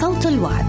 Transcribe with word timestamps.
صوت 0.00 0.26
الوعد. 0.26 0.64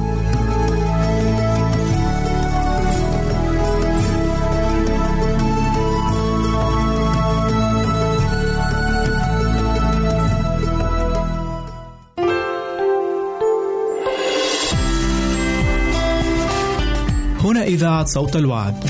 هنا 17.44 17.64
إذاعة 17.64 18.06
صوت 18.06 18.36
الوعد. 18.36 18.86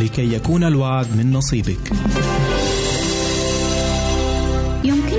لكي 0.00 0.34
يكون 0.34 0.64
الوعد 0.64 1.16
من 1.16 1.32
نصيبك. 1.32 1.92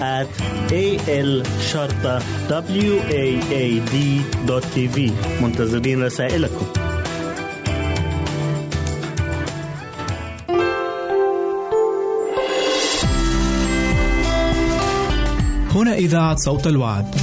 at 0.00 0.30
A 0.72 0.98
L 1.08 1.46
شرطة 1.60 2.18
W 2.48 2.92
A 3.10 3.26
A 3.52 3.80
D 3.92 3.94
دوت 4.46 4.64
تي 4.64 4.88
في 4.88 5.12
منتظرين 5.42 6.02
رسائلكم 6.02 6.66
هنا 15.74 15.94
إذاعة 15.94 16.36
صوت 16.36 16.66
الوعد. 16.66 17.14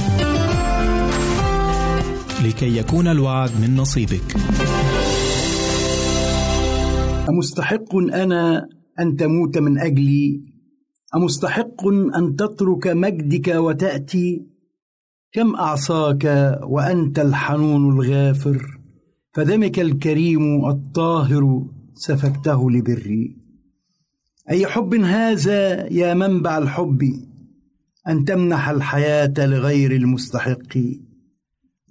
لكي 2.44 2.76
يكون 2.76 3.08
الوعد 3.08 3.50
من 3.60 3.76
نصيبك. 3.76 4.36
أمستحق 7.28 7.96
أنا 7.96 8.66
أن 9.00 9.16
تموت 9.16 9.58
من 9.58 9.78
أجلي 9.78 10.40
أمستحق 11.16 11.67
أن 11.86 12.36
تترك 12.36 12.86
مجدك 12.86 13.48
وتأتي 13.48 14.46
كم 15.32 15.54
أعصاك 15.54 16.24
وأنت 16.62 17.18
الحنون 17.18 17.92
الغافر؟ 17.92 18.78
فدمك 19.32 19.80
الكريم 19.80 20.68
الطاهر 20.68 21.66
سفكته 21.94 22.70
لبري. 22.70 23.36
أي 24.50 24.66
حب 24.66 24.94
هذا 24.94 25.92
يا 25.92 26.14
منبع 26.14 26.58
الحب؟ 26.58 27.02
أن 28.08 28.24
تمنح 28.24 28.68
الحياة 28.68 29.34
لغير 29.38 29.92
المستحق. 29.92 30.78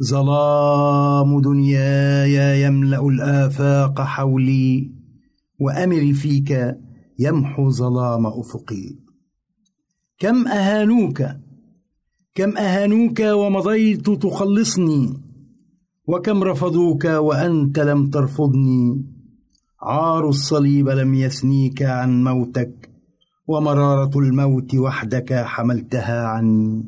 ظلام 0.03 1.41
دنياي 1.41 2.63
يملأ 2.63 3.07
الآفاق 3.07 4.01
حولي 4.01 4.91
وأمري 5.59 6.13
فيك 6.13 6.77
يمحو 7.19 7.69
ظلام 7.69 8.25
أفقي. 8.25 9.06
كم 10.19 10.47
أهانوك؟ 10.47 11.23
كم 12.35 12.57
أهانوك 12.57 13.19
ومضيت 13.19 14.09
تخلصني؟ 14.09 15.13
وكم 16.07 16.43
رفضوك 16.43 17.05
وأنت 17.05 17.79
لم 17.79 18.09
ترفضني؟ 18.09 19.05
عار 19.81 20.29
الصليب 20.29 20.89
لم 20.89 21.13
يسنيك 21.13 21.81
عن 21.81 22.23
موتك 22.23 22.89
ومرارة 23.47 24.19
الموت 24.19 24.75
وحدك 24.75 25.33
حملتها 25.33 26.27
عني. 26.27 26.83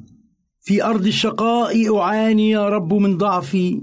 في 0.61 0.83
أرض 0.83 1.05
الشقاء 1.05 1.97
أعاني 1.97 2.49
يا 2.49 2.69
رب 2.69 2.93
من 2.93 3.17
ضعفي 3.17 3.81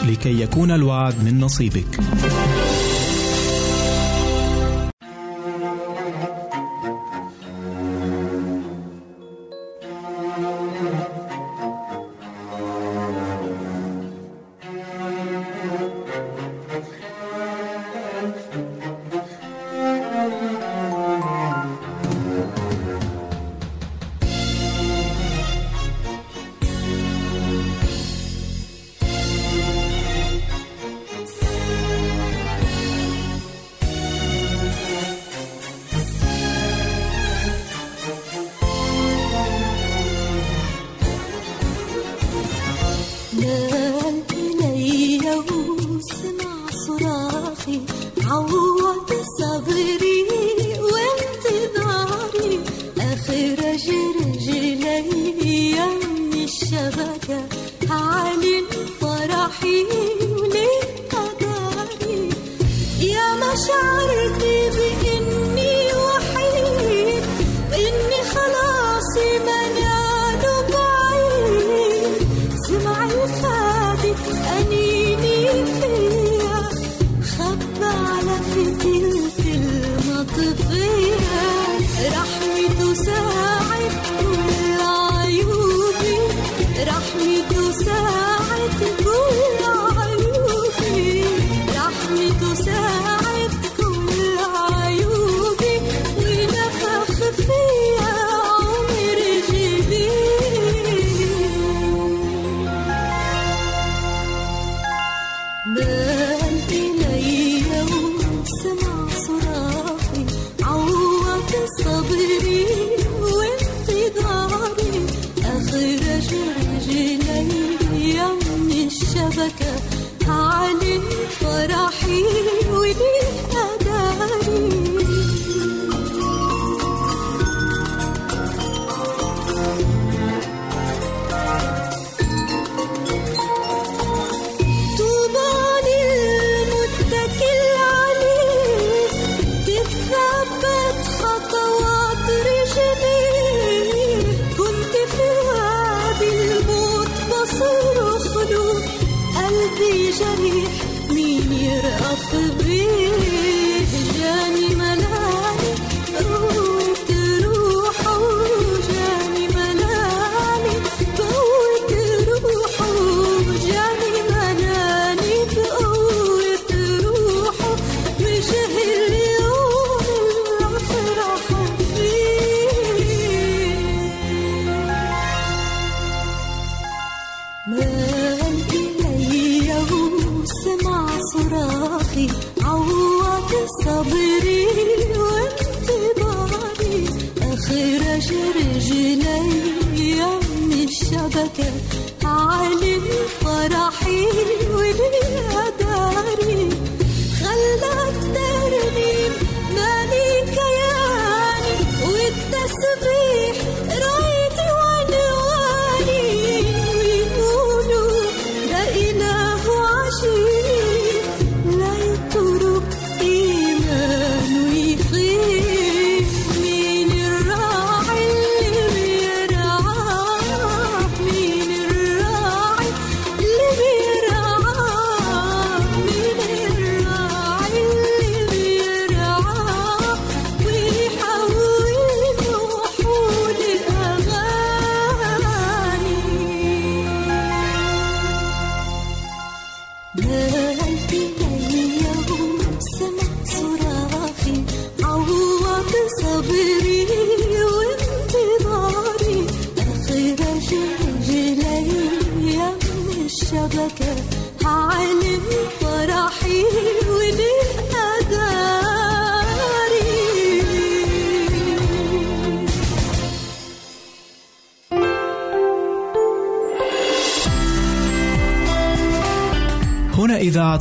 لكي 0.08 0.42
يكون 0.42 0.72
الوعد 0.72 1.24
من 1.24 1.40
نصيبك. 1.40 2.00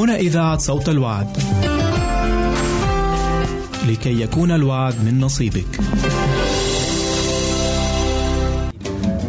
هنا 0.00 0.16
إذاعة 0.16 0.58
صوت 0.58 0.88
الوعد. 0.88 1.26
لكي 3.88 4.20
يكون 4.20 4.50
الوعد 4.50 4.94
من 5.04 5.20
نصيبك. 5.20 5.80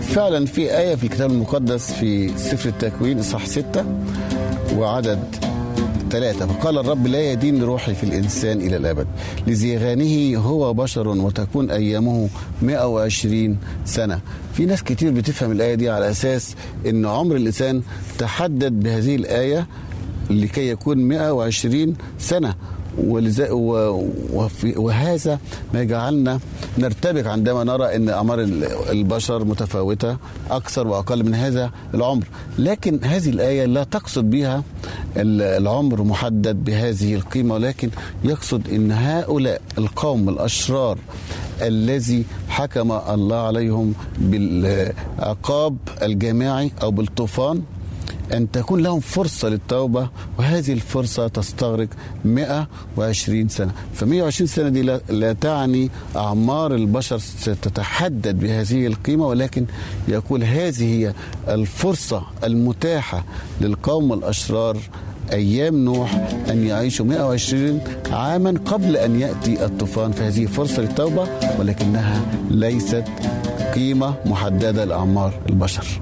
فعلا 0.02 0.46
في 0.46 0.78
آية 0.78 0.96
في 0.96 1.04
الكتاب 1.04 1.32
المقدس 1.32 1.92
في 1.92 2.38
سفر 2.38 2.70
التكوين 2.70 3.20
إصحاح 3.20 3.46
ستة 3.46 3.86
وعدد 4.78 5.20
ثلاثة 6.12 6.48
فقال 6.48 6.78
الرب 6.78 7.08
لا 7.08 7.32
يدين 7.32 7.64
روحي 7.64 7.96
في 7.96 8.04
الإنسان 8.04 8.62
إلى 8.62 8.78
الأبد 8.78 9.08
لزيغانه 9.48 10.38
هو 10.38 10.74
بشر 10.74 11.08
وتكون 11.08 11.72
أيامه 11.72 12.30
120 12.62 13.58
سنة 13.86 14.20
في 14.54 14.66
ناس 14.66 14.84
كتير 14.84 15.12
بتفهم 15.12 15.52
الآية 15.52 15.76
دي 15.76 15.90
على 15.90 16.10
أساس 16.10 16.56
أن 16.86 17.06
عمر 17.06 17.36
الإنسان 17.36 17.82
تحدد 18.18 18.80
بهذه 18.80 19.16
الآية 19.16 19.68
لكي 20.32 20.70
يكون 20.70 20.98
120 20.98 21.96
سنة. 22.20 22.56
وهذا 24.78 25.40
ما 25.74 25.82
يجعلنا 25.82 26.40
نرتبك 26.78 27.28
عندما 27.28 27.64
نرى 27.64 27.96
إن 27.96 28.10
اعمار 28.10 28.42
ال- 28.42 28.64
البشر 28.90 29.46
متفاوتة 29.46 30.18
أكثر 30.50 30.88
وأقل 30.88 31.24
من 31.26 31.36
هذا 31.36 31.72
العمر. 31.94 32.24
لكن 32.60 33.00
هذه 33.04 33.30
الآية 33.30 33.66
لا 33.66 33.84
تقصد 33.84 34.30
بها 34.30 34.64
ال- 35.18 35.42
العمر 35.42 36.04
محدد 36.04 36.64
بهذه 36.64 37.16
القيمة 37.16 37.54
ولكن 37.56 37.90
يقصد 38.24 38.70
إن 38.70 38.92
هؤلاء 38.92 39.62
القوم 39.78 40.30
الأشرار 40.30 40.98
الذي 41.62 42.26
حكم 42.50 42.92
الله 42.92 43.38
عليهم 43.48 43.94
بالعقاب 44.20 45.78
الجماعي 46.02 46.72
أو 46.84 46.92
بالطوفان 46.92 47.62
أن 48.34 48.52
تكون 48.52 48.84
لهم 48.84 49.00
فرصة 49.00 49.50
للتوبة 49.50 50.10
وهذه 50.40 50.74
الفرصة 50.74 51.28
تستغرق 51.28 51.88
120 52.26 53.48
سنة. 53.50 53.72
ف 53.94 54.04
120 54.04 54.48
سنة 54.48 54.70
دي 54.70 54.82
لا, 55.10 55.34
تعني 55.34 55.90
أعمار 56.16 56.76
البشر 56.76 57.18
ستتحدد 57.18 58.40
بهذه 58.40 58.88
القيمة 58.88 59.28
ولكن 59.28 59.66
يقول 60.08 60.44
هذه 60.44 60.84
هي 60.84 61.14
الفرصة 61.48 62.24
المتاحة 62.44 63.24
للقوم 63.62 64.14
الأشرار 64.14 64.78
أيام 65.34 65.76
نوح 65.86 66.14
أن 66.50 66.68
يعيشوا 66.68 67.06
120 67.06 67.82
عاما 68.12 68.60
قبل 68.66 68.98
أن 68.98 69.20
يأتي 69.20 69.66
الطوفان. 69.66 70.12
فهذه 70.12 70.46
فرصة 70.46 70.82
للتوبة 70.82 71.28
ولكنها 71.60 72.22
ليست 72.52 73.04
قيمة 73.76 74.16
محددة 74.26 74.86
لأعمار 74.86 75.34
البشر. 75.50 76.02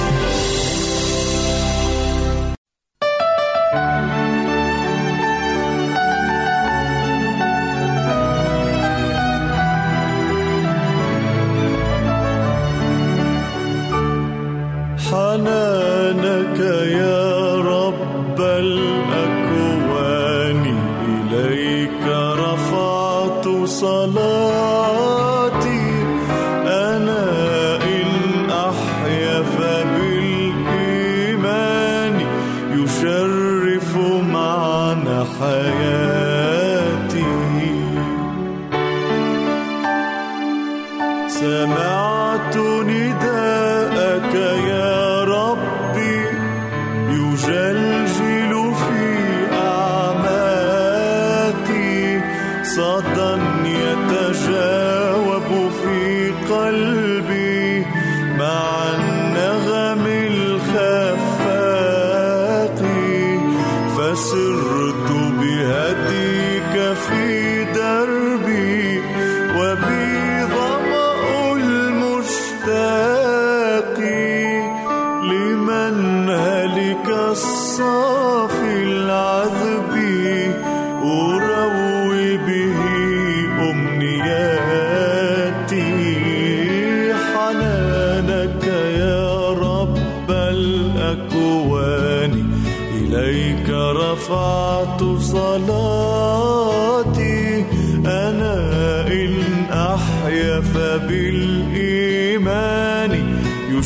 See. 67.01 67.50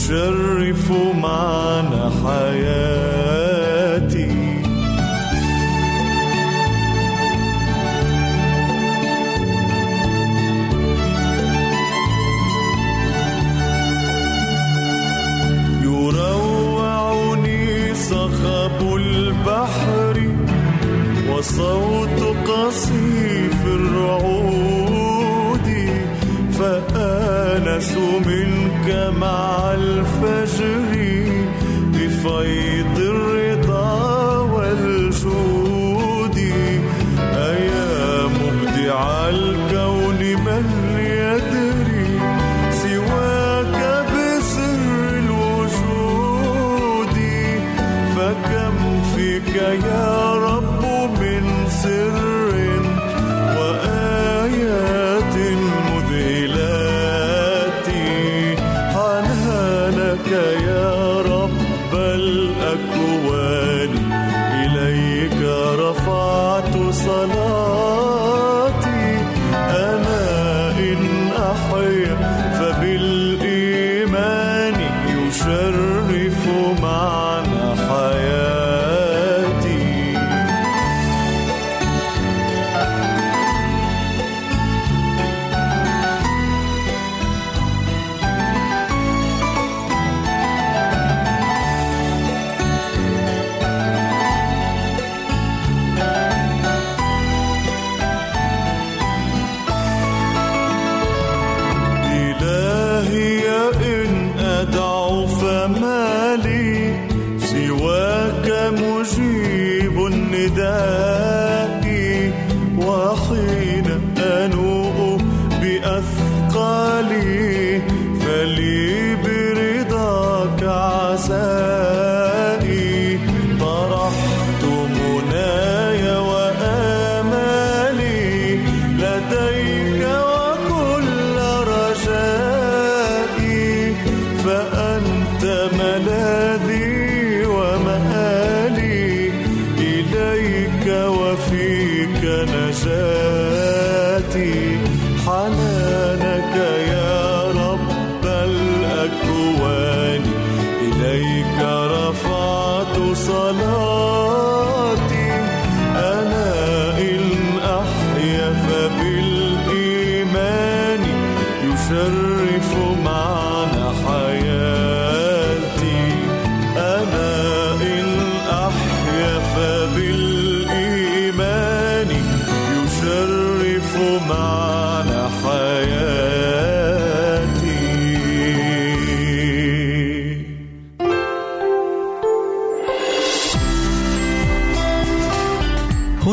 Düşer 0.06 0.45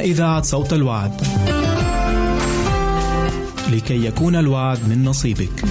إذاعة 0.00 0.42
صوت 0.42 0.72
الوعد. 0.72 1.12
لكي 3.72 4.06
يكون 4.06 4.36
الوعد 4.36 4.78
من 4.90 5.04
نصيبك. 5.04 5.64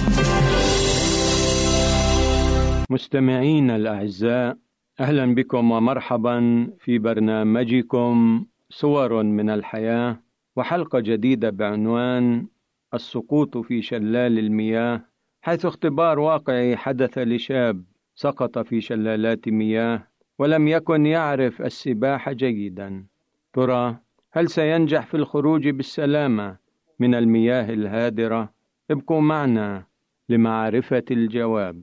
مستمعين 2.90 3.70
الأعزاء 3.70 4.56
أهلا 5.00 5.34
بكم 5.34 5.70
ومرحبا 5.70 6.70
في 6.80 6.98
برنامجكم 6.98 8.46
صور 8.70 9.22
من 9.22 9.50
الحياة 9.50 10.22
وحلقة 10.56 11.00
جديدة 11.00 11.50
بعنوان 11.50 12.46
السقوط 12.94 13.58
في 13.58 13.82
شلال 13.82 14.38
المياه 14.38 15.02
حيث 15.42 15.66
اختبار 15.66 16.18
واقعي 16.18 16.76
حدث 16.76 17.18
لشاب 17.18 17.84
سقط 18.14 18.58
في 18.58 18.80
شلالات 18.80 19.48
مياه 19.48 20.06
ولم 20.38 20.68
يكن 20.68 21.06
يعرف 21.06 21.62
السباحة 21.62 22.32
جيدا 22.32 23.06
ترى 23.52 23.96
هل 24.32 24.48
سينجح 24.48 25.06
في 25.06 25.14
الخروج 25.14 25.68
بالسلامة 25.68 26.56
من 26.98 27.14
المياه 27.14 27.70
الهادرة؟ 27.70 28.52
ابقوا 28.90 29.20
معنا 29.20 29.84
لمعرفة 30.28 31.04
الجواب. 31.10 31.82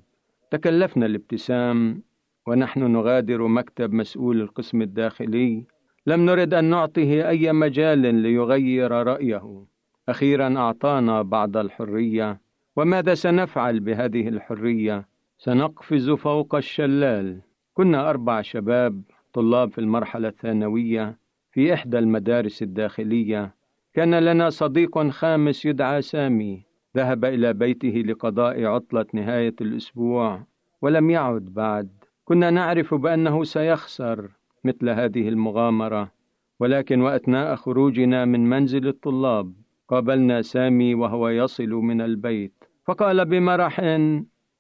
تكلفنا 0.52 1.06
الابتسام 1.06 2.02
ونحن 2.48 2.92
نغادر 2.92 3.48
مكتب 3.48 3.94
مسؤول 3.94 4.42
القسم 4.42 4.82
الداخلي. 4.82 5.66
لم 6.06 6.26
نرد 6.26 6.54
أن 6.54 6.66
نعطيه 6.66 7.30
أي 7.30 7.54
مجال 7.54 8.16
ليغير 8.16 8.92
رأيه. 8.92 9.66
أخيرا 10.10 10.58
أعطانا 10.58 11.22
بعض 11.22 11.58
الحرية. 11.58 12.42
وماذا 12.76 13.14
سنفعل 13.14 13.80
بهذه 13.80 14.28
الحرية؟ 14.28 15.08
سنقفز 15.38 16.10
فوق 16.10 16.56
الشلال. 16.56 17.42
كنا 17.74 18.10
أربع 18.10 18.42
شباب 18.42 19.02
طلاب 19.34 19.72
في 19.72 19.82
المرحلة 19.82 20.28
الثانوية. 20.28 21.27
في 21.58 21.74
إحدى 21.74 22.00
المدارس 22.00 22.62
الداخلية 22.62 23.56
كان 23.94 24.20
لنا 24.20 24.50
صديق 24.50 25.08
خامس 25.10 25.66
يدعى 25.66 26.02
سامي. 26.02 26.64
ذهب 26.98 27.26
إلى 27.26 27.54
بيته 27.54 28.04
لقضاء 28.06 28.66
عطلة 28.66 29.06
نهاية 29.14 29.56
الأسبوع 29.62 30.42
ولم 30.82 31.10
يعد 31.10 31.46
بعد. 31.46 31.90
كنا 32.26 32.50
نعرف 32.50 32.94
بأنه 32.94 33.44
سيخسر 33.44 34.30
مثل 34.64 34.90
هذه 34.90 35.30
المغامرة 35.30 36.12
ولكن 36.60 37.02
وأثناء 37.02 37.56
خروجنا 37.56 38.26
من 38.26 38.50
منزل 38.50 38.88
الطلاب 38.88 39.54
قابلنا 39.88 40.42
سامي 40.42 40.96
وهو 40.96 41.30
يصل 41.30 41.70
من 41.70 42.02
البيت. 42.02 42.64
فقال 42.86 43.26
بمرح 43.26 43.80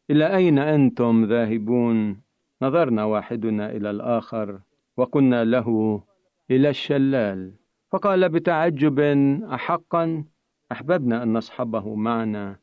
إلى 0.10 0.36
أين 0.36 0.60
أنتم 0.60 1.26
ذاهبون؟ 1.26 2.22
نظرنا 2.62 3.04
واحدنا 3.04 3.72
إلى 3.72 3.92
الآخر 3.92 4.60
وقلنا 4.98 5.44
له 5.44 6.02
إلى 6.52 6.70
الشلال 6.70 7.54
فقال 7.92 8.30
بتعجب 8.30 9.00
أحقا 9.54 10.24
أحببنا 10.72 11.24
أن 11.24 11.34
نصحبه 11.34 11.96
معنا 11.96 12.56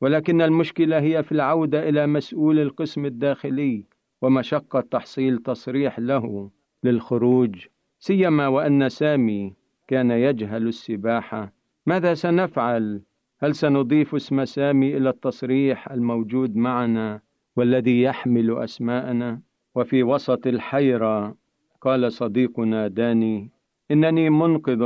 ولكن 0.00 0.42
المشكلة 0.42 0.98
هي 1.00 1.22
في 1.22 1.32
العودة 1.32 1.88
إلى 1.88 2.06
مسؤول 2.06 2.58
القسم 2.58 3.06
الداخلي 3.06 3.84
ومشقة 4.22 4.80
تحصيل 4.80 5.38
تصريح 5.38 5.98
له 5.98 6.50
للخروج 6.84 7.66
سيما 7.98 8.48
وأن 8.48 8.88
سامي 8.88 9.54
كان 9.88 10.10
يجهل 10.10 10.68
السباحة 10.68 11.52
ماذا 11.86 12.14
سنفعل؟ 12.14 13.02
هل 13.40 13.54
سنضيف 13.54 14.14
اسم 14.14 14.44
سامي 14.44 14.96
إلى 14.96 15.08
التصريح 15.08 15.92
الموجود 15.92 16.56
معنا 16.56 17.20
والذي 17.56 18.02
يحمل 18.02 18.58
أسماءنا؟ 18.58 19.40
وفي 19.74 20.02
وسط 20.02 20.46
الحيرة 20.46 21.36
قال 21.82 22.12
صديقنا 22.12 22.88
داني 22.88 23.50
إنني 23.90 24.30
منقذ 24.30 24.82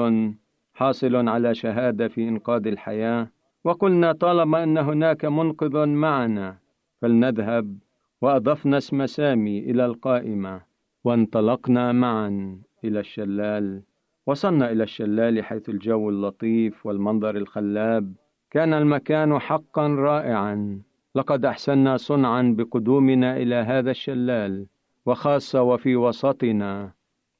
حاصل 0.75 1.29
على 1.29 1.55
شهادة 1.55 2.09
في 2.09 2.29
إنقاذ 2.29 2.67
الحياة 2.67 3.29
وقلنا 3.65 4.13
طالما 4.13 4.63
أن 4.63 4.79
هناك 4.79 5.25
منقذ 5.25 5.87
معنا 5.87 6.57
فلنذهب 7.03 7.79
وأضفنا 8.23 8.77
اسم 8.77 9.07
سامي 9.07 9.59
إلى 9.59 9.85
القائمة 9.85 10.61
وانطلقنا 11.05 11.93
معا 11.93 12.59
إلى 12.85 13.01
الشلال. 13.01 13.83
وصلنا 14.27 14.73
إلى 14.73 14.83
الشلال 14.83 15.45
حيث 15.45 15.69
الجو 15.69 16.11
اللطيف 16.11 16.87
والمنظر 16.87 17.37
الخلاب. 17.37 18.15
كان 18.51 18.75
المكان 18.75 19.39
حقا 19.39 19.87
رائعا. 19.89 20.81
لقد 21.15 21.45
أحسنا 21.45 21.97
صنعا 21.97 22.55
بقدومنا 22.59 23.37
إلى 23.37 23.55
هذا 23.55 23.91
الشلال. 23.91 24.67
وخاصة 25.07 25.63
وفي 25.63 25.97
وسطنا 25.97 26.91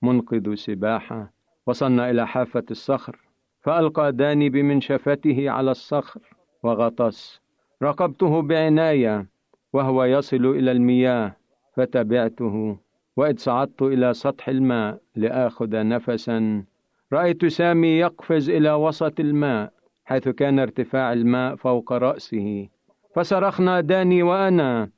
منقذ 0.03 0.55
سباحة 0.55 1.33
وصلنا 1.67 2.11
إلى 2.11 2.27
حافة 2.27 2.65
الصخر 2.71 3.19
فألقى 3.61 4.13
داني 4.13 4.49
بمنشفته 4.49 5.51
على 5.51 5.71
الصخر 5.71 6.21
وغطس. 6.63 7.41
راقبته 7.83 8.43
بعناية 8.43 9.27
وهو 9.73 10.05
يصل 10.05 10.47
إلى 10.47 10.73
المياه 10.73 11.37
فتبعته 11.77 12.79
وإذ 13.17 13.39
صعدت 13.39 13.83
إلى 13.83 14.15
سطح 14.15 14.49
الماء 14.49 14.99
لآخذ 15.17 15.87
نفسا. 15.87 16.65
رأيت 17.13 17.47
سامي 17.47 17.89
يقفز 17.99 18.51
إلى 18.51 18.73
وسط 18.73 19.21
الماء 19.21 19.73
حيث 20.05 20.29
كان 20.29 20.59
ارتفاع 20.59 21.13
الماء 21.13 21.57
فوق 21.57 21.93
رأسه. 21.93 22.69
فصرخنا 23.15 23.81
داني 23.81 24.23
وأنا 24.23 24.91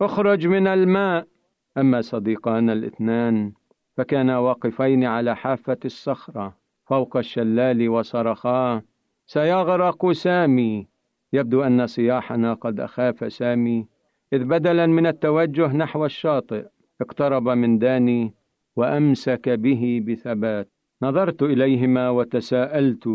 اخرج 0.00 0.46
من 0.46 0.66
الماء! 0.66 1.33
أما 1.78 2.00
صديقانا 2.00 2.72
الاثنان 2.72 3.52
فكانا 3.96 4.38
واقفين 4.38 5.04
على 5.04 5.36
حافة 5.36 5.78
الصخرة 5.84 6.56
فوق 6.86 7.16
الشلال 7.16 7.88
وصرخا 7.88 8.82
سيغرق 9.26 10.10
سامي. 10.12 10.86
يبدو 11.32 11.62
أن 11.62 11.86
صياحنا 11.86 12.54
قد 12.54 12.80
أخاف 12.80 13.32
سامي 13.32 13.86
إذ 14.32 14.44
بدلا 14.44 14.86
من 14.86 15.06
التوجه 15.06 15.76
نحو 15.76 16.04
الشاطئ 16.04 16.64
اقترب 17.00 17.48
من 17.48 17.78
داني 17.78 18.34
وأمسك 18.76 19.48
به 19.48 20.02
بثبات. 20.08 20.68
نظرت 21.02 21.42
إليهما 21.42 22.10
وتساءلت 22.10 23.08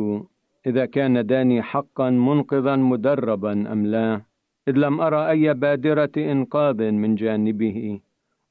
إذا 0.67 0.85
كان 0.85 1.25
داني 1.25 1.61
حقا 1.61 2.09
منقذا 2.09 2.75
مدربا 2.75 3.51
أم 3.51 3.85
لا؟ 3.85 4.21
إذ 4.67 4.73
لم 4.77 5.01
أرى 5.01 5.29
أي 5.29 5.53
بادرة 5.53 6.11
إنقاذ 6.17 6.91
من 6.91 7.15
جانبه. 7.15 7.99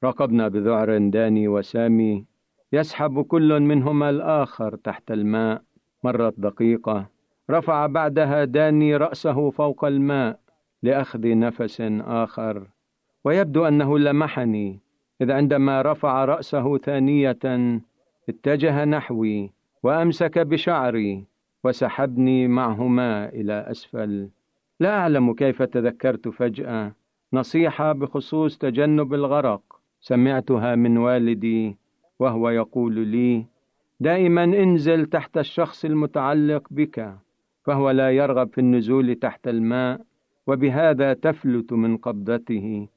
رقبنا 0.03 0.47
بذعر 0.47 0.97
داني 0.97 1.47
وسامي 1.47 2.25
يسحب 2.73 3.21
كل 3.21 3.59
منهما 3.59 4.09
الآخر 4.09 4.75
تحت 4.75 5.11
الماء. 5.11 5.61
مرت 6.03 6.33
دقيقة. 6.37 7.05
رفع 7.49 7.85
بعدها 7.87 8.43
داني 8.43 8.95
رأسه 8.97 9.49
فوق 9.49 9.85
الماء 9.85 10.39
لأخذ 10.83 11.37
نفس 11.37 11.81
آخر. 12.01 12.67
ويبدو 13.25 13.65
أنه 13.65 13.99
لمحني 13.99 14.79
إذ 15.21 15.31
عندما 15.31 15.81
رفع 15.81 16.25
رأسه 16.25 16.77
ثانية 16.77 17.39
اتجه 18.29 18.85
نحوي 18.85 19.51
وأمسك 19.83 20.39
بشعري 20.39 21.25
وسحبني 21.63 22.47
معهما 22.47 23.29
إلى 23.29 23.53
أسفل. 23.53 24.29
لا 24.79 24.89
أعلم 24.89 25.33
كيف 25.33 25.61
تذكرت 25.61 26.27
فجأة 26.27 26.91
نصيحة 27.33 27.91
بخصوص 27.91 28.57
تجنب 28.57 29.13
الغرق. 29.13 29.78
سمعتها 29.99 30.75
من 30.75 30.97
والدي 30.97 31.77
وهو 32.19 32.49
يقول 32.49 32.99
لي 32.99 33.45
دائما 33.99 34.43
انزل 34.43 35.05
تحت 35.05 35.37
الشخص 35.37 35.85
المتعلق 35.85 36.67
بك 36.71 37.15
فهو 37.63 37.89
لا 37.89 38.11
يرغب 38.11 38.53
في 38.53 38.61
النزول 38.61 39.15
تحت 39.15 39.47
الماء 39.47 40.01
وبهذا 40.47 41.13
تفلت 41.13 41.73
من 41.73 41.97
قبضته. 41.97 42.87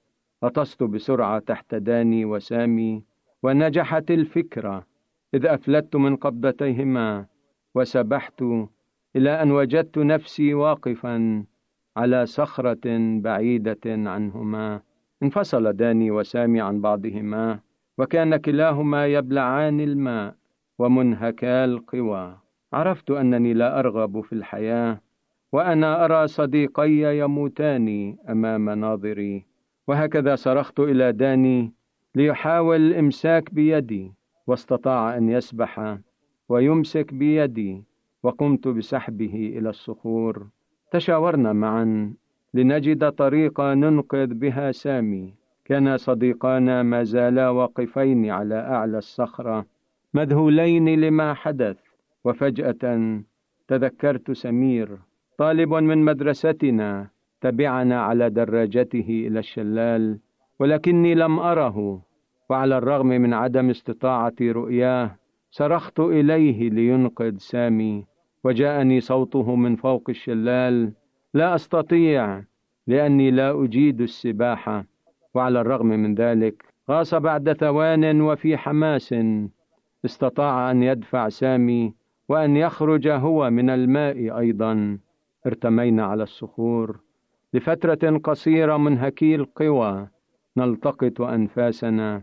غطست 0.44 0.82
بسرعة 0.82 1.38
تحت 1.38 1.74
داني 1.74 2.24
وسامي 2.24 3.02
ونجحت 3.42 4.10
الفكرة 4.10 4.86
إذ 5.34 5.46
أفلت 5.46 5.96
من 5.96 6.16
قبضتيهما 6.16 7.26
وسبحت 7.74 8.42
إلى 9.16 9.42
أن 9.42 9.50
وجدت 9.50 9.98
نفسي 9.98 10.54
واقفا 10.54 11.44
على 11.96 12.26
صخرة 12.26 13.18
بعيدة 13.20 13.86
عنهما. 13.86 14.80
انفصل 15.22 15.72
داني 15.72 16.10
وسامي 16.10 16.60
عن 16.60 16.80
بعضهما 16.80 17.60
وكان 17.98 18.36
كلاهما 18.36 19.06
يبلعان 19.06 19.80
الماء 19.80 20.34
ومنهكا 20.78 21.64
القوى. 21.64 22.36
عرفت 22.72 23.10
أنني 23.10 23.54
لا 23.54 23.78
أرغب 23.78 24.20
في 24.20 24.32
الحياة 24.32 25.00
وأنا 25.52 26.04
أرى 26.04 26.26
صديقي 26.26 27.18
يموتان 27.18 28.16
أمام 28.28 28.70
ناظري. 28.70 29.44
وهكذا 29.88 30.34
صرخت 30.34 30.80
إلى 30.80 31.12
داني 31.12 31.72
ليحاول 32.14 32.76
الإمساك 32.76 33.54
بيدي 33.54 34.12
واستطاع 34.46 35.16
أن 35.16 35.28
يسبح 35.28 35.98
ويمسك 36.48 37.14
بيدي 37.14 37.84
وقمت 38.22 38.68
بسحبه 38.68 39.52
إلى 39.58 39.68
الصخور. 39.68 40.46
تشاورنا 40.90 41.52
معا 41.52 42.14
لنجد 42.54 43.10
طريقة 43.10 43.74
ننقذ 43.74 44.34
بها 44.34 44.72
سامي. 44.72 45.34
كان 45.64 45.96
صديقانا 45.96 46.82
ما 46.82 47.02
زالا 47.02 47.48
واقفين 47.48 48.30
على 48.30 48.54
أعلى 48.54 48.98
الصخرة 48.98 49.66
مذهولين 50.14 51.00
لما 51.00 51.34
حدث. 51.34 51.76
وفجأة 52.24 53.20
تذكرت 53.68 54.30
سمير 54.30 54.98
طالب 55.38 55.74
من 55.74 55.98
مدرستنا 55.98 57.08
تبعنا 57.40 58.02
على 58.02 58.30
دراجته 58.30 59.26
إلى 59.26 59.38
الشلال 59.38 60.18
ولكني 60.58 61.14
لم 61.14 61.38
أره. 61.38 62.02
وعلى 62.50 62.78
الرغم 62.78 63.06
من 63.06 63.34
عدم 63.34 63.70
استطاعتي 63.70 64.50
رؤياه 64.50 65.16
صرخت 65.50 66.00
إليه 66.00 66.70
لينقذ 66.70 67.36
سامي. 67.36 68.04
وجاءني 68.44 69.00
صوته 69.00 69.54
من 69.54 69.76
فوق 69.76 70.04
الشلال 70.08 70.92
لا 71.34 71.54
أستطيع 71.54 72.42
لأني 72.86 73.30
لا 73.30 73.64
أجيد 73.64 74.00
السباحة 74.00 74.84
وعلى 75.34 75.60
الرغم 75.60 75.86
من 75.86 76.14
ذلك 76.14 76.64
غاص 76.90 77.14
بعد 77.14 77.52
ثوان 77.52 78.20
وفي 78.20 78.56
حماس. 78.56 79.14
استطاع 80.04 80.70
أن 80.70 80.82
يدفع 80.82 81.28
سامي 81.28 81.94
وأن 82.28 82.56
يخرج 82.56 83.08
هو 83.08 83.50
من 83.50 83.70
الماء 83.70 84.38
أيضا. 84.38 84.98
ارتمينا 85.46 86.06
على 86.06 86.22
الصخور 86.22 87.00
لفترة 87.54 88.18
قصيرة 88.18 88.76
منهكي 88.76 89.34
القوى. 89.34 90.08
نلتقط 90.56 91.20
أنفاسنا 91.20 92.22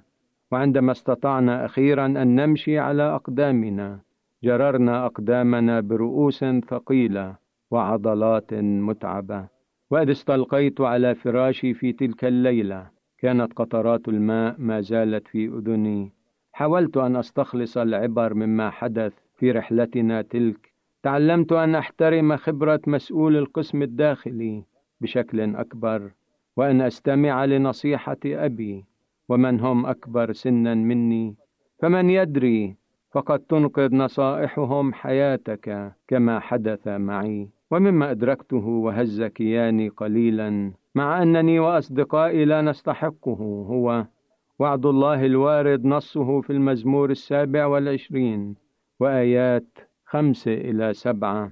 وعندما 0.52 0.92
استطعنا 0.92 1.66
أخيرا 1.66 2.06
أن 2.06 2.36
نمشي 2.36 2.80
على 2.80 3.04
أقدامنا 3.04 4.00
جررنا 4.44 5.06
أقدامنا 5.06 5.80
برؤوس 5.80 6.46
ثقيلة. 6.70 7.49
وعضلات 7.72 8.54
متعبة. 8.54 9.48
وإذ 9.92 10.10
استلقيت 10.12 10.82
على 10.82 11.16
فراشي 11.16 11.74
في 11.74 11.94
تلك 11.94 12.26
الليلة 12.26 12.90
كانت 13.18 13.54
قطرات 13.54 14.08
الماء 14.08 14.56
ما 14.58 14.82
زالت 14.82 15.28
في 15.28 15.48
أذني. 15.48 16.12
حاولت 16.54 16.98
أن 16.98 17.16
أستخلص 17.16 17.78
العبر 17.78 18.34
مما 18.34 18.70
حدث 18.70 19.14
في 19.36 19.52
رحلتنا 19.52 20.22
تلك. 20.22 20.74
تعلمت 21.04 21.52
أن 21.52 21.76
أحترم 21.76 22.38
خبرة 22.38 22.82
مسؤول 22.88 23.38
القسم 23.38 23.82
الداخلي 23.82 24.64
بشكل 25.02 25.56
أكبر 25.56 26.12
وأن 26.58 26.82
أستمع 26.82 27.46
لنصيحة 27.46 28.18
أبي. 28.26 28.86
ومن 29.30 29.60
هم 29.60 29.86
أكبر 29.86 30.32
سنا 30.32 30.76
مني؟ 30.76 31.36
فمن 31.80 32.10
يدري 32.10 32.76
فقد 33.12 33.40
تنقذ 33.40 33.96
نصائحهم 33.96 34.94
حياتك 34.94 35.94
كما 36.08 36.40
حدث 36.40 36.88
معي. 36.88 37.50
ومما 37.72 38.12
أدركته 38.12 38.68
وهز 38.68 39.24
كياني 39.24 39.90
قليلا 39.90 40.74
مع 40.96 41.22
أنني 41.22 41.60
وأصدقائي 41.60 42.46
لا 42.46 42.62
نستحقه 42.62 43.66
هو 43.70 44.06
وعد 44.60 44.86
الله 44.86 45.26
الوارد 45.26 45.86
نصه 45.86 46.42
في 46.42 46.50
المزمور 46.50 47.12
السابع 47.12 47.66
والعشرين 47.66 48.56
وآيات 49.00 49.78
خمسة 50.06 50.54
إلى 50.54 50.94
سبعة 50.94 51.52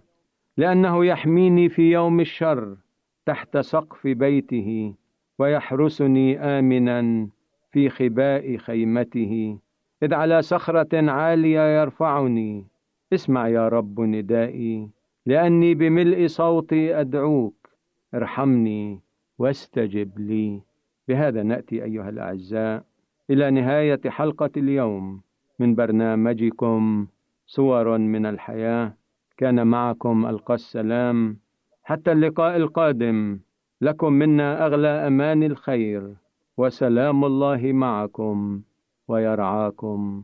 لأنه 0.58 1.06
يحميني 1.06 1.70
في 1.70 1.92
يوم 1.92 2.20
الشر 2.20 2.78
تحت 3.26 3.58
سقف 3.58 4.08
بيته 4.08 4.94
ويحرسني 5.40 6.40
آمنا 6.40 7.30
في 7.72 7.90
خباء 7.90 8.58
خيمته. 8.58 9.60
إذ 10.04 10.14
على 10.14 10.42
صخرة 10.42 11.12
عالية 11.12 11.82
يرفعني 11.82 12.66
اسمع 13.14 13.48
يا 13.48 13.68
رب 13.68 14.02
ندائي 14.02 14.90
لأني 15.28 15.74
بملء 15.74 16.28
صوتي 16.28 17.00
أدعوك. 17.00 17.70
ارحمني 18.14 19.02
واستجب 19.40 20.20
لي. 20.20 20.62
بهذا 21.08 21.44
نأتي 21.44 21.84
أيها 21.84 22.10
الأعزاء 22.10 22.84
إلى 23.30 23.52
نهاية 23.52 24.00
حلقة 24.08 24.50
اليوم 24.58 25.22
من 25.60 25.76
برنامجكم 25.76 27.08
صور 27.48 27.98
من 27.98 28.26
الحياة. 28.26 28.94
كان 29.38 29.68
معكم 29.68 30.26
ألقى 30.26 30.54
السلام. 30.54 31.38
حتى 31.84 32.12
اللقاء 32.12 32.58
القادم. 32.58 33.40
لكم 33.82 34.14
منا 34.14 34.66
أغلى 34.66 35.08
أمان 35.08 35.44
الخير. 35.44 36.14
وسلام 36.58 37.26
الله 37.26 37.72
معكم 37.74 38.62
ويرعاكم. 39.08 40.24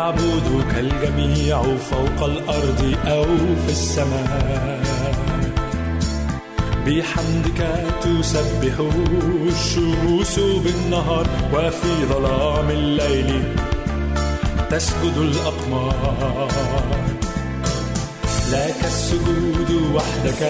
يعبدك 0.00 0.72
الجميع 0.78 1.62
فوق 1.62 2.24
الأرض 2.24 2.94
أو 3.06 3.24
في 3.66 3.68
السماء. 3.68 4.80
بحمدك 6.86 7.60
تسبح 8.00 8.74
الشموس 9.48 10.38
بالنهار 10.38 11.26
وفي 11.54 12.06
ظلام 12.08 12.70
الليل 12.70 13.42
تسجد 14.70 15.16
الأقمار. 15.16 16.48
لك 18.52 18.84
السجود 18.84 19.70
وحدك 19.94 20.42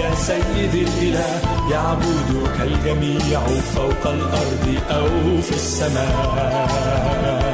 يا 0.00 0.14
سيد 0.14 0.74
الإله 0.74 1.40
يعبدك 1.70 2.60
الجميع 2.60 3.40
فوق 3.74 4.06
الأرض 4.06 4.74
أو 4.90 5.42
في 5.42 5.54
السماء. 5.54 7.53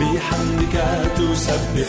بحمدك 0.00 0.76
تسبح 1.16 1.88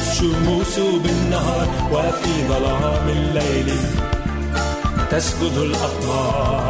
الشموس 0.00 0.78
بالنهار 0.78 1.68
وفي 1.92 2.48
ظلام 2.48 3.08
الليل 3.08 3.70
تسجد 5.10 5.52
الأقمار 5.56 6.69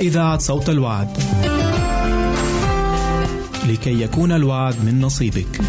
إذاعة 0.00 0.38
صوت 0.38 0.68
الوعد. 0.70 1.08
لكي 3.68 4.02
يكون 4.02 4.32
الوعد 4.32 4.74
من 4.84 5.00
نصيبك. 5.00 5.60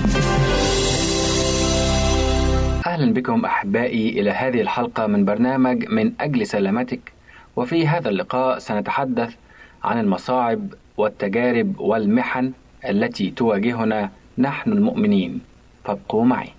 أهلا 2.85 3.13
بكم 3.13 3.45
أحبائي 3.45 4.09
إلى 4.09 4.31
هذه 4.31 4.61
الحلقة 4.61 5.07
من 5.07 5.25
برنامج 5.25 5.85
من 5.89 6.11
أجل 6.19 6.47
سلامتك 6.47 7.11
وفي 7.55 7.87
هذا 7.87 8.09
اللقاء 8.09 8.59
سنتحدث 8.59 9.33
عن 9.83 9.99
المصاعب 9.99 10.67
والتجارب 10.97 11.79
والمحن 11.79 12.51
التي 12.89 13.29
تواجهنا 13.29 14.09
نحن 14.37 14.71
المؤمنين 14.71 15.39
فابقوا 15.85 16.25
معي 16.25 16.49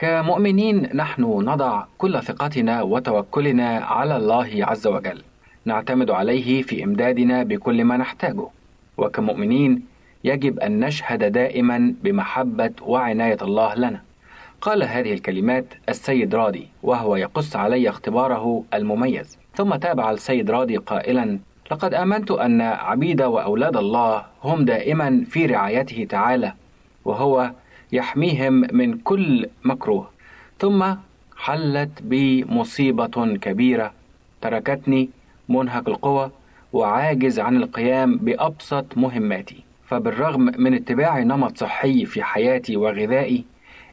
كمؤمنين 0.00 0.88
نحن 0.94 1.22
نضع 1.22 1.84
كل 1.98 2.22
ثقتنا 2.22 2.82
وتوكلنا 2.82 3.78
على 3.78 4.16
الله 4.16 4.50
عز 4.60 4.86
وجل. 4.86 5.22
نعتمد 5.64 6.10
عليه 6.10 6.62
في 6.62 6.84
إمدادنا 6.84 7.42
بكل 7.42 7.84
ما 7.84 7.96
نحتاجه. 7.96 8.46
وكمؤمنين 8.98 9.82
يجب 10.24 10.60
أن 10.60 10.80
نشهد 10.80 11.32
دائما 11.32 11.94
بمحبة 12.02 12.70
وعناية 12.82 13.36
الله 13.42 13.74
لنا. 13.74 14.00
قال 14.60 14.82
هذه 14.82 15.12
الكلمات 15.12 15.64
السيد 15.88 16.34
رادي 16.34 16.68
وهو 16.82 17.16
يقص 17.16 17.56
علي 17.56 17.88
اختباره 17.88 18.64
المميز. 18.74 19.38
ثم 19.54 19.74
تابع 19.74 20.10
السيد 20.10 20.50
رادي 20.50 20.76
قائلا 20.76 21.38
لقد 21.70 21.94
آمنت 21.94 22.30
أن 22.30 22.60
عبيد 22.60 23.22
وأولاد 23.22 23.76
الله 23.76 24.24
هم 24.44 24.64
دائما 24.64 25.24
في 25.30 25.46
رعايته 25.46 26.06
تعالى 26.10 26.52
وهو 27.04 27.50
يحميهم 27.92 28.52
من 28.72 28.98
كل 28.98 29.48
مكروه. 29.64 30.10
ثم 30.58 30.94
حلت 31.36 32.02
بي 32.02 32.44
مصيبة 32.44 33.36
كبيرة. 33.36 33.92
تركتني 34.40 35.08
منهك 35.48 35.88
القوى 35.88 36.30
وعاجز 36.72 37.40
عن 37.40 37.56
القيام 37.56 38.16
بأبسط 38.16 38.84
مهماتي. 38.96 39.64
فبالرغم 39.86 40.52
من 40.58 40.74
اتباع 40.74 41.18
نمط 41.18 41.58
صحي 41.58 42.04
في 42.04 42.22
حياتي 42.22 42.76
وغذائي 42.76 43.44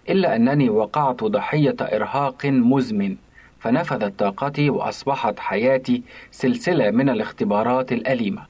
إلا 0.09 0.35
أنني 0.35 0.69
وقعت 0.69 1.23
ضحية 1.23 1.75
إرهاق 1.81 2.45
مزمن. 2.45 3.15
فنفذت 3.59 4.19
طاقتي 4.19 4.69
وأصبحت 4.69 5.39
حياتي 5.39 6.01
سلسلة 6.31 6.91
من 6.91 7.09
الاختبارات 7.09 7.91
الأليمة. 7.91 8.41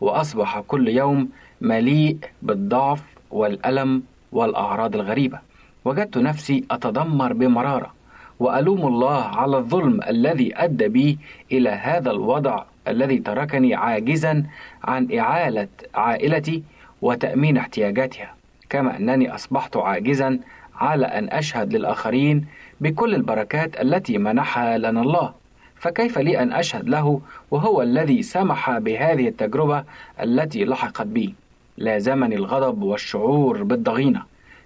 وأصبح 0.00 0.60
كل 0.60 0.88
يوم 0.88 1.28
مليء 1.60 2.16
بالضعف 2.42 3.02
والألم 3.30 4.02
والأعراض 4.36 4.94
الغريبة. 4.96 5.38
وجدت 5.84 6.18
نفسي 6.18 6.64
اتذمر 6.70 7.32
بمرارة 7.32 7.90
وألوم 8.40 8.86
الله 8.86 9.22
على 9.22 9.56
الظلم 9.56 10.00
الذي 10.08 10.48
أدى 10.56 10.88
بي 10.88 11.18
إلى 11.52 11.70
هذا 11.70 12.10
الوضع 12.10 12.64
الذي 12.88 13.18
تركني 13.18 13.74
عاجزا 13.74 14.44
عن 14.84 15.08
إعالة 15.18 15.68
عائلتي 15.94 16.62
وتأمين 17.02 17.56
احتياجاتها. 17.56 18.34
كما 18.70 18.96
أنني 18.96 19.34
أصبحت 19.34 19.76
عاجزا 19.76 20.38
على 20.76 21.06
أن 21.06 21.28
أشهد 21.30 21.72
للآخرين 21.72 22.46
بكل 22.80 23.14
البركات 23.14 23.80
التي 23.80 24.18
منحها 24.18 24.78
لنا 24.78 25.00
الله. 25.00 25.32
فكيف 25.76 26.18
لي 26.18 26.42
أن 26.42 26.52
أشهد 26.52 26.88
له 26.88 27.20
وهو 27.50 27.82
الذي 27.82 28.22
سمح 28.22 28.78
بهذه 28.78 29.28
التجربة 29.28 29.84
التي 30.22 30.64
لحقت 30.64 31.06
بي؟ 31.06 31.34
لازمني 31.78 32.34
الغضب 32.34 32.82
والشعور 32.82 33.62
بالضغينة 33.62 34.22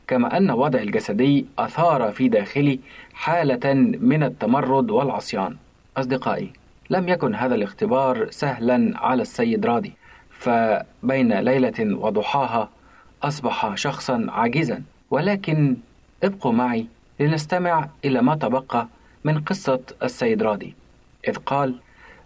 كما 0.06 0.36
أن 0.36 0.50
وضعي 0.50 0.82
الجسدي 0.82 1.46
أثار 1.58 2.12
في 2.12 2.28
داخلي 2.28 2.80
حالة 3.14 3.74
من 4.00 4.22
التمرد 4.22 4.90
والعصيان. 4.90 5.56
أصدقائي 5.96 6.50
لم 6.90 7.08
يكن 7.08 7.34
هذا 7.34 7.54
الاختبار 7.54 8.30
سهلا 8.30 8.92
على 8.94 9.22
السيد 9.22 9.66
رادي 9.66 9.92
فبين 10.30 11.32
ليلة 11.32 11.96
وضحاها 11.96 12.68
أصبح 13.22 13.74
شخصا 13.74 14.26
عاجزا. 14.28 14.82
ولكن 15.11 15.76
ابقوا 16.22 16.52
معي 16.52 16.86
لنستمع 17.20 17.88
إلى 18.04 18.22
ما 18.22 18.34
تبقى 18.36 18.88
من 19.24 19.40
قصة 19.40 19.80
السيد 20.02 20.42
رادي 20.42 20.74
إذ 21.28 21.36
قال 21.36 21.74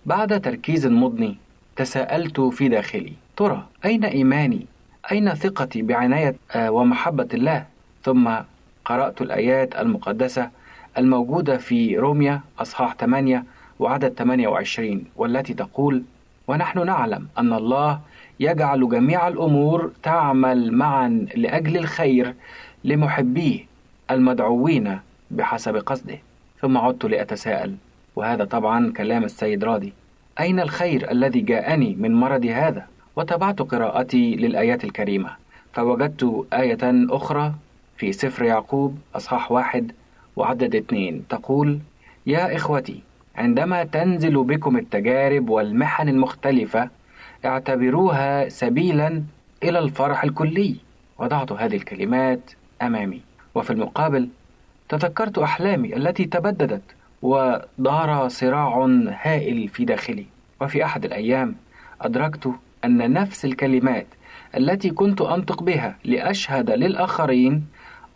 بعد 0.06 0.40
تركيز 0.40 0.86
مضني 0.86 1.36
تساءلت 1.76 2.40
في 2.40 2.68
داخلي 2.68 3.12
ترى 3.36 3.66
أين 3.84 4.04
إيماني؟ 4.04 4.66
أين 5.12 5.34
ثقتي 5.34 5.82
بعناية 5.82 6.36
آه، 6.52 6.70
ومحبة 6.70 7.28
الله؟ 7.34 7.66
ثم 8.02 8.30
قرأت 8.84 9.22
الآيات 9.22 9.76
المقدسة 9.76 10.50
الموجودة 10.98 11.56
في 11.56 11.98
روميا 11.98 12.40
أصحاح 12.58 12.94
8 12.94 13.44
وعدد 13.78 14.14
28 14.18 15.04
والتي 15.16 15.54
تقول 15.54 16.02
ونحن 16.48 16.86
نعلم 16.86 17.28
أن 17.38 17.52
الله 17.52 18.00
يجعل 18.40 18.88
جميع 18.88 19.28
الأمور 19.28 19.92
تعمل 20.02 20.72
معا 20.72 21.26
لأجل 21.36 21.76
الخير 21.76 22.34
لمحبيه 22.84 23.66
المدعوين 24.10 24.98
بحسب 25.30 25.76
قصده. 25.76 26.18
ثم 26.60 26.78
عدت 26.78 27.04
لأتساءل 27.04 27.76
وهذا 28.16 28.44
طبعا 28.44 28.92
كلام 28.92 29.24
السيد 29.24 29.64
راضي. 29.64 29.92
أين 30.40 30.60
الخير 30.60 31.10
الذي 31.10 31.40
جاءني 31.40 31.94
من 31.94 32.14
مرض 32.14 32.44
هذا؟ 32.46 32.86
وتابعت 33.16 33.62
قراءتي 33.62 34.36
للآيات 34.36 34.84
الكريمة. 34.84 35.30
فوجدت 35.72 36.46
آية 36.52 36.78
أخرى 37.10 37.54
في 37.96 38.12
سفر 38.12 38.44
يعقوب 38.44 38.98
أصحاح 39.14 39.52
واحد 39.52 39.92
وعدد 40.36 40.74
اثنين. 40.74 41.24
تقول 41.28 41.78
يا 42.26 42.56
إخوتي 42.56 43.02
عندما 43.36 43.84
تنزل 43.84 44.44
بكم 44.44 44.76
التجارب 44.76 45.48
والمحن 45.48 46.08
المختلفة 46.08 46.88
اعتبروها 47.44 48.48
سبيلا 48.48 49.22
إلى 49.62 49.78
الفرح 49.78 50.24
الكلي. 50.24 50.76
وضعت 51.18 51.52
هذه 51.52 51.76
الكلمات 51.76 52.50
أمامي. 52.82 53.20
وفي 53.54 53.70
المقابل 53.70 54.28
تذكرت 54.88 55.38
أحلامي 55.38 55.96
التي 55.96 56.24
تبددت 56.24 56.82
ودار 57.22 58.28
صراع 58.28 58.84
هائل 59.22 59.68
في 59.68 59.84
داخلي. 59.84 60.26
وفي 60.60 60.84
أحد 60.84 61.04
الأيام 61.04 61.54
أدركت 62.00 62.50
أن 62.84 63.12
نفس 63.12 63.44
الكلمات 63.44 64.06
التي 64.56 64.90
كنت 64.90 65.20
أنطق 65.20 65.62
بها 65.62 65.96
لأشهد 66.04 66.70
للآخرين 66.70 67.66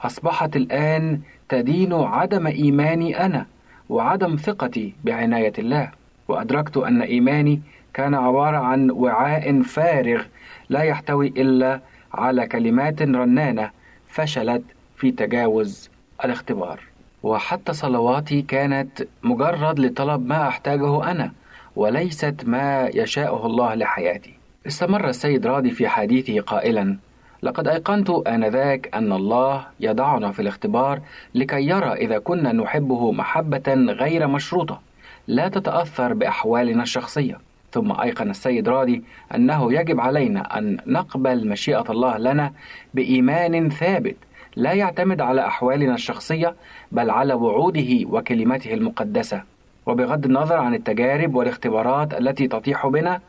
أصبحت 0.00 0.56
الآن 0.56 1.20
تدين 1.48 1.92
عدم 1.92 2.46
إيماني 2.46 3.24
أنا 3.24 3.46
وعدم 3.88 4.36
ثقتي 4.36 4.94
بعناية 5.04 5.52
الله. 5.58 5.90
وأدركت 6.28 6.76
أن 6.76 7.02
إيماني 7.02 7.60
كان 7.94 8.14
عبارة 8.14 8.56
عن 8.56 8.90
وعاء 8.90 9.62
فارغ 9.62 10.22
لا 10.68 10.82
يحتوي 10.82 11.26
إلا 11.26 11.80
على 12.14 12.46
كلمات 12.46 13.02
رنانة 13.02 13.70
فشلت 14.08 14.62
في 14.96 15.10
تجاوز 15.10 15.90
الاختبار. 16.24 16.80
وحتى 17.22 17.72
صلواتي 17.72 18.42
كانت 18.42 19.06
مجرد 19.22 19.78
لطلب 19.80 20.26
ما 20.26 20.48
أحتاجه 20.48 21.10
أنا 21.10 21.32
وليست 21.76 22.44
ما 22.46 22.90
يشاءه 22.94 23.46
الله 23.46 23.74
لحياتي. 23.74 24.37
استمر 24.68 25.08
السيد 25.08 25.46
راضي 25.46 25.70
في 25.70 25.88
حديثه 25.88 26.40
قائلا 26.40 26.96
لقد 27.42 27.68
أيقنت 27.68 28.10
آنذاك 28.10 28.90
أن 28.94 29.12
الله 29.12 29.66
يضعنا 29.80 30.32
في 30.32 30.42
الاختبار 30.42 31.00
لكي 31.34 31.68
يرى 31.68 31.92
إذا 31.92 32.18
كنا 32.18 32.52
نحبه 32.52 33.12
محبة 33.12 33.74
غير 33.74 34.26
مشروطة 34.26 34.80
لا 35.26 35.48
تتأثر 35.48 36.14
بأحوالنا 36.14 36.82
الشخصية. 36.82 37.38
ثم 37.72 38.00
أيقن 38.00 38.30
السيد 38.30 38.68
راضي 38.68 39.02
أنه 39.34 39.72
يجب 39.72 40.00
علينا 40.00 40.58
أن 40.58 40.76
نقبل 40.86 41.48
مشيئة 41.48 41.84
الله 41.90 42.18
لنا 42.18 42.52
بإيمان 42.94 43.68
ثابت 43.68 44.16
لا 44.56 44.72
يعتمد 44.72 45.20
على 45.20 45.46
أحوالنا 45.46 45.94
الشخصية 45.94 46.54
بل 46.92 47.10
على 47.10 47.34
وعوده 47.34 48.04
وكلمته 48.06 48.74
المقدسة. 48.74 49.42
وبغض 49.88 50.24
النظر 50.24 50.56
عن 50.56 50.74
التجارب 50.74 51.34
والاختبارات 51.34 52.14
التي 52.14 52.48
تطيح 52.48 52.86
بنا 52.86 53.20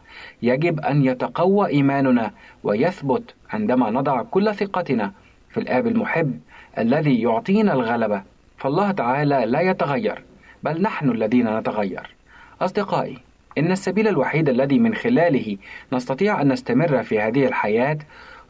يجب 0.41 0.79
أن 0.79 1.05
يتقوى 1.05 1.67
إيماننا 1.67 2.31
ويثبت 2.63 3.33
عندما 3.49 3.89
نضع 3.89 4.23
كل 4.23 4.55
ثقتنا 4.55 5.11
في 5.49 5.59
الآب 5.59 5.87
المحب 5.87 6.39
الذي 6.77 7.21
يعطينا 7.21 7.73
الغلبة. 7.73 8.23
فالله 8.57 8.91
تعالى 8.91 9.45
لا 9.45 9.61
يتغير 9.61 10.23
بل 10.63 10.81
نحن 10.81 11.09
الذين 11.09 11.57
نتغير. 11.57 12.15
أصدقائي 12.61 13.17
إن 13.57 13.71
السبيل 13.71 14.07
الوحيد 14.07 14.49
الذي 14.49 14.79
من 14.79 14.95
خلاله 14.95 15.57
نستطيع 15.93 16.41
أن 16.41 16.51
نستمر 16.51 17.03
في 17.03 17.19
هذه 17.19 17.45
الحياة 17.45 17.97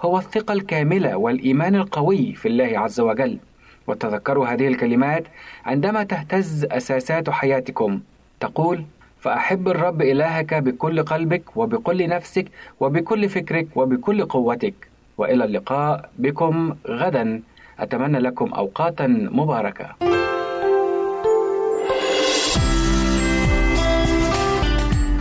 هو 0.01 0.17
الثقة 0.17 0.53
الكاملة 0.53 1.15
والإيمان 1.15 1.75
القوي 1.75 2.33
في 2.33 2.47
الله 2.47 2.79
عز 2.79 2.99
وجل. 2.99 3.37
وتذكروا 3.89 4.47
هذه 4.47 4.67
الكلمات 4.67 5.23
عندما 5.65 6.03
تهتز 6.03 6.65
أساسات 6.71 7.29
حياتكم 7.29 7.99
تقول 8.39 8.85
فأحب 9.21 9.67
الرب 9.67 10.01
إلهك 10.01 10.53
بكل 10.53 11.03
قلبك 11.03 11.57
وبكل 11.57 12.09
نفسك 12.09 12.45
وبكل 12.79 13.29
فكرك 13.29 13.67
وبكل 13.75 14.25
قوتك 14.25 14.73
وإلى 15.17 15.43
اللقاء 15.45 16.09
بكم 16.19 16.75
غدا 16.87 17.41
أتمنى 17.79 18.19
لكم 18.19 18.53
أوقاتا 18.53 19.07
مباركة 19.07 19.95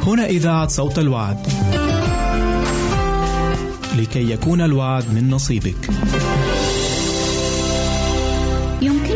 هنا 0.07 0.27
إذاعة 0.27 0.69
صوت 0.69 0.99
الوعد. 0.99 1.37
لكي 3.99 4.31
يكون 4.33 4.61
الوعد 4.61 5.05
من 5.15 5.31
نصيبك. 5.31 5.91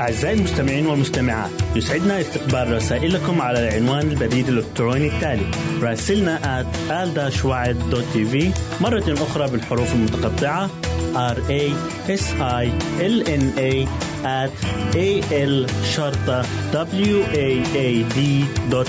أعزائي 0.00 0.34
المستمعين 0.34 0.86
والمستمعات 0.86 1.50
يسعدنا 1.76 2.20
استقبال 2.20 2.72
رسائلكم 2.72 3.40
على 3.42 3.68
العنوان 3.68 4.10
البريد 4.10 4.48
الإلكتروني 4.48 5.08
التالي 5.08 5.50
راسلنا 5.82 6.62
at 6.62 6.66
مرة 8.80 9.14
أخرى 9.22 9.50
بالحروف 9.50 9.94
المتقطعة 9.94 10.70
r 11.14 11.38
a 11.50 11.62
s 12.08 12.24
i 12.62 12.64
l 13.00 13.16
n 13.42 13.44
a 13.58 13.72
at 14.24 14.54
a 14.96 15.08
l 15.32 15.66
شرطة 15.94 16.42
w 16.72 17.22
a 17.34 17.48
a 17.76 17.88
d 18.16 18.18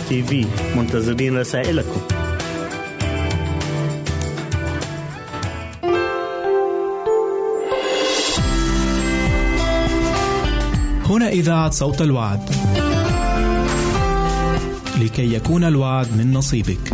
tv 0.10 0.32
منتظرين 0.76 1.38
رسائلكم 1.38 2.02
هنا 11.12 11.30
إذاعة 11.30 11.70
صوت 11.70 12.02
الوعد. 12.02 12.50
لكي 15.02 15.34
يكون 15.34 15.64
الوعد 15.64 16.08
من 16.18 16.34
نصيبك. 16.34 16.94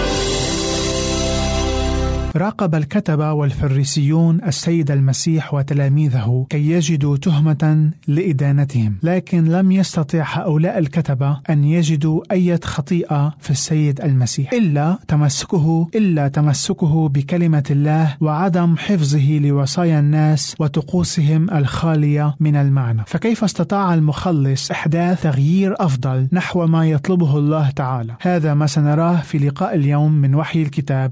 راقب 2.35 2.75
الكتبة 2.75 3.33
والفريسيون 3.33 4.41
السيد 4.43 4.91
المسيح 4.91 5.53
وتلاميذه 5.53 6.45
كي 6.49 6.71
يجدوا 6.71 7.17
تهمة 7.17 7.91
لإدانتهم، 8.07 8.97
لكن 9.03 9.43
لم 9.43 9.71
يستطع 9.71 10.23
هؤلاء 10.27 10.77
الكتبة 10.77 11.39
أن 11.49 11.63
يجدوا 11.63 12.23
أي 12.31 12.59
خطيئة 12.63 13.33
في 13.39 13.51
السيد 13.51 14.01
المسيح. 14.01 14.53
إلا 14.53 14.99
تمسكه 15.07 15.87
إلا 15.95 16.27
تمسكه 16.27 17.09
بكلمة 17.09 17.63
الله 17.71 18.15
وعدم 18.21 18.77
حفظه 18.77 19.39
لوصايا 19.39 19.99
الناس 19.99 20.55
وطقوسهم 20.59 21.49
الخالية 21.49 22.35
من 22.39 22.55
المعنى، 22.55 23.03
فكيف 23.07 23.43
استطاع 23.43 23.93
المخلص 23.93 24.71
إحداث 24.71 25.23
تغيير 25.23 25.75
أفضل 25.79 26.27
نحو 26.31 26.65
ما 26.67 26.89
يطلبه 26.89 27.37
الله 27.37 27.69
تعالى؟ 27.69 28.15
هذا 28.21 28.53
ما 28.53 28.67
سنراه 28.67 29.15
في 29.15 29.37
لقاء 29.37 29.75
اليوم 29.75 30.11
من 30.11 30.35
وحي 30.35 30.61
الكتاب 30.61 31.11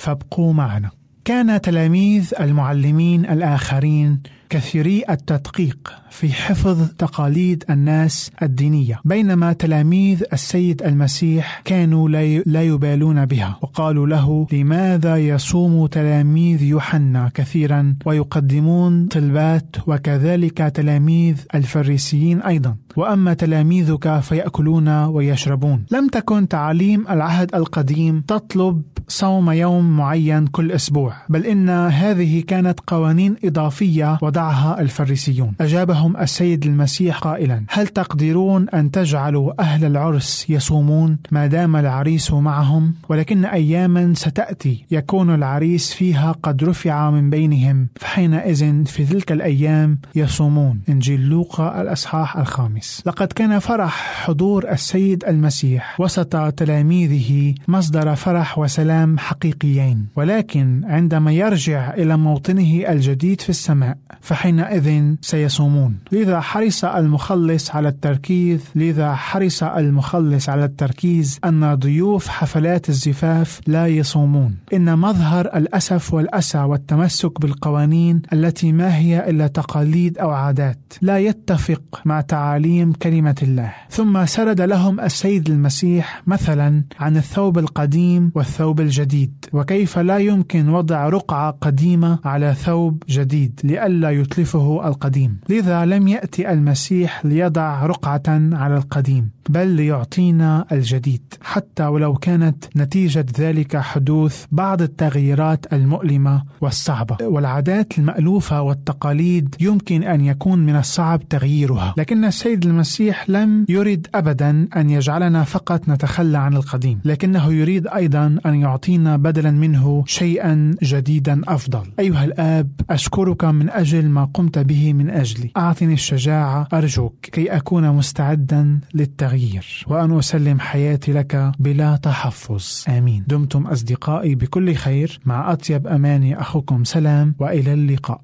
فابقوا 0.00 0.52
معنا. 0.52 0.90
كان 1.24 1.60
تلاميذ 1.60 2.32
المعلمين 2.40 3.24
الآخرين 3.24 4.22
كثيري 4.50 5.04
التدقيق 5.10 5.92
في 6.10 6.32
حفظ 6.32 6.88
تقاليد 6.98 7.64
الناس 7.70 8.30
الدينية 8.42 9.00
بينما 9.04 9.52
تلاميذ 9.52 10.22
السيد 10.32 10.82
المسيح 10.82 11.62
كانوا 11.64 12.08
لا 12.46 12.62
يبالون 12.62 13.26
بها 13.26 13.58
وقالوا 13.62 14.06
له 14.06 14.46
لماذا 14.52 15.16
يصوم 15.16 15.86
تلاميذ 15.86 16.62
يوحنا 16.62 17.30
كثيرا 17.34 17.96
ويقدمون 18.06 19.06
طلبات 19.06 19.76
وكذلك 19.86 20.58
تلاميذ 20.58 21.36
الفريسيين 21.54 22.42
أيضا؟ 22.42 22.76
وأما 22.96 23.34
تلاميذك 23.34 24.20
فيأكلون 24.20 24.88
ويشربون. 24.88 25.84
لم 25.90 26.08
تكن 26.08 26.48
تعاليم 26.48 27.04
العهد 27.08 27.54
القديم 27.54 28.20
تطلب 28.20 28.82
صوم 29.08 29.50
يوم 29.50 29.96
معين 29.96 30.46
كل 30.46 30.72
أسبوع 30.72 31.14
بل 31.28 31.46
إن 31.46 31.68
هذه 31.70 32.40
كانت 32.40 32.80
قوانين 32.86 33.36
إضافية 33.44 34.18
وضعها 34.40 34.80
الفريسيون. 34.80 35.52
أجابهم 35.60 36.16
السيد 36.16 36.66
المسيح 36.66 37.18
قائلا 37.18 37.64
هل 37.68 37.86
تقدرون 37.86 38.68
أن 38.68 38.90
تجعلوا 38.90 39.52
أهل 39.60 39.84
العرس 39.84 40.46
يصومون 40.48 41.18
ما 41.30 41.46
دام 41.46 41.76
العريس 41.76 42.32
معهم؟ 42.32 42.94
ولكن 43.08 43.44
أياما 43.44 44.14
ستأتي 44.14 44.84
يكون 44.90 45.34
العريس 45.34 45.92
فيها 45.92 46.32
قد 46.32 46.64
رفع 46.64 47.10
من 47.10 47.30
بينهم 47.30 47.88
فحينئذ 47.96 48.84
في 48.84 49.04
تلك 49.06 49.32
الأيام 49.32 49.98
يصومون. 50.14 50.80
إنجيل 50.88 51.20
لوقا 51.20 51.82
الأصحاح 51.82 52.36
الخامس. 52.36 53.02
لقد 53.06 53.26
كان 53.26 53.58
فرح 53.58 54.24
حضور 54.24 54.70
السيد 54.70 55.24
المسيح 55.24 56.00
وسط 56.00 56.36
تلاميذه 56.36 57.54
مصدر 57.68 58.14
فرح 58.14 58.58
وسلام 58.58 59.18
حقيقيين 59.18 60.06
ولكن 60.16 60.82
عندما 60.84 61.32
يرجع 61.32 61.94
إلى 61.94 62.16
موطنه 62.16 62.84
الجديد 62.88 63.40
في 63.40 63.50
السماء 63.50 63.96
فحينئذ 64.30 65.14
سيصومون. 65.20 65.96
لذا 66.12 66.40
حرص 66.40 66.84
المخلص 66.84 67.70
على 67.70 67.88
التركيز 67.88 68.60
لذا 68.74 69.14
حرص 69.14 69.62
المخلص 69.62 70.48
على 70.48 70.64
التركيز 70.64 71.38
أن 71.44 71.74
ضيوف 71.74 72.28
حفلات 72.28 72.88
الزفاف 72.88 73.60
لا 73.66 73.86
يصومون. 73.86 74.56
إن 74.72 74.98
مظهر 74.98 75.46
الأسف 75.46 76.14
والأسى 76.14 76.58
والتمسك 76.58 77.40
بالقوانين 77.40 78.22
التي 78.32 78.72
ما 78.72 78.96
هي 78.96 79.30
إلا 79.30 79.46
تقاليد 79.46 80.18
أو 80.18 80.30
عادات 80.30 80.78
لا 81.02 81.18
يتفق 81.18 81.82
مع 82.04 82.20
تعاليم 82.20 82.92
كلمة 82.92 83.36
الله. 83.42 83.72
ثم 83.90 84.26
سرد 84.26 84.60
لهم 84.60 85.00
السيد 85.00 85.50
المسيح 85.50 86.22
مثلا 86.26 86.84
عن 87.00 87.16
الثوب 87.16 87.58
القديم 87.58 88.32
والثوب 88.34 88.80
الجديد. 88.80 89.44
وكيف 89.52 89.98
لا 89.98 90.18
يمكن 90.18 90.68
وضع 90.68 91.08
رقعة 91.08 91.50
قديمة 91.50 92.18
على 92.24 92.54
ثوب 92.54 93.02
جديد 93.08 93.60
لئلا 93.64 94.10
يتلفه 94.20 94.88
القديم. 94.88 95.38
لذا 95.48 95.84
لم 95.84 96.08
يأتي 96.08 96.52
المسيح 96.52 97.26
ليضع 97.26 97.86
رقعة 97.86 98.22
على 98.52 98.76
القديم 98.76 99.30
بل 99.48 99.68
ليعطينا 99.68 100.66
الجديد. 100.72 101.22
حتى 101.42 101.86
ولو 101.86 102.14
كانت 102.14 102.64
نتيجة 102.76 103.26
ذلك 103.38 103.76
حدوث 103.76 104.44
بعض 104.52 104.82
التغييرات 104.82 105.72
المؤلمة 105.72 106.42
والصعبة 106.60 107.16
والعادات 107.22 107.98
المألوفة 107.98 108.62
والتقاليد 108.62 109.54
يمكن 109.60 110.02
أن 110.02 110.20
يكون 110.20 110.58
من 110.58 110.76
الصعب 110.76 111.28
تغييرها. 111.28 111.94
لكن 111.96 112.24
السيد 112.24 112.66
المسيح 112.66 113.30
لم 113.30 113.66
يرد 113.68 114.06
أبدا 114.14 114.68
أن 114.76 114.90
يجعلنا 114.90 115.44
فقط 115.44 115.88
نتخلى 115.88 116.38
عن 116.38 116.54
القديم 116.56 117.00
لكنه 117.04 117.52
يريد 117.52 117.86
أيضا 117.86 118.36
أن 118.46 118.54
يعطينا 118.54 119.16
بدلا 119.16 119.50
منه 119.50 120.04
شيئا 120.06 120.74
جديدا 120.82 121.40
أفضل. 121.48 121.82
أيها 121.98 122.24
الآب 122.24 122.70
أشكرك 122.90 123.44
من 123.44 123.70
أجل 123.70 124.08
ما 124.10 124.24
قمت 124.24 124.58
به 124.58 124.92
من 124.92 125.10
أجلي. 125.10 125.50
أعطني 125.56 125.92
الشجاعة 125.92 126.68
أرجوك 126.72 127.14
كي 127.22 127.56
أكون 127.56 127.90
مستعدا 127.90 128.80
للتغيير 128.94 129.84
وأن 129.86 130.18
أسلم 130.18 130.60
حياتي 130.60 131.12
لك 131.12 131.52
بلا 131.58 131.96
تحفظ. 131.96 132.84
آمين. 132.88 133.24
دمتم 133.26 133.66
أصدقائي 133.66 134.34
بكل 134.34 134.74
خير. 134.74 135.20
مع 135.24 135.52
أطيب 135.52 135.86
أماني 135.86 136.40
أخوكم 136.40 136.84
سلام 136.84 137.34
وإلى 137.38 137.72
اللقاء. 137.72 138.20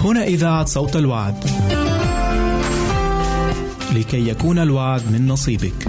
هنا 0.00 0.24
إذاعة 0.24 0.64
صوت 0.64 0.96
الوعد. 0.96 1.34
لكي 3.94 4.28
يكون 4.28 4.58
الوعد 4.58 5.02
من 5.12 5.26
نصيبك. 5.26 5.88